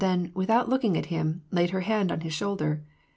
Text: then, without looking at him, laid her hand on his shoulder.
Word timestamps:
then, 0.01 0.31
without 0.33 0.67
looking 0.67 0.97
at 0.97 1.05
him, 1.13 1.43
laid 1.51 1.69
her 1.69 1.81
hand 1.81 2.11
on 2.11 2.21
his 2.21 2.33
shoulder. 2.33 2.83